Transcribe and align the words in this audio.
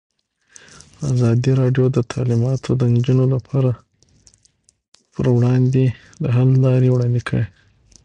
ازادي 1.11 1.51
راډیو 1.61 1.85
د 1.95 1.97
تعلیمات 2.11 2.61
د 2.79 2.81
نجونو 2.95 3.25
لپاره 3.33 3.71
پر 5.13 5.25
وړاندې 5.35 5.83
د 6.23 6.25
حل 6.35 6.49
لارې 6.65 6.89
وړاندې 6.91 7.21
کړي. 7.27 7.45